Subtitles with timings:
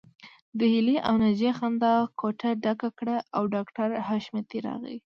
[0.57, 4.97] د هيلې او ناجيې خندا کوټه ډکه کړه او ډاکټر حشمتي راغی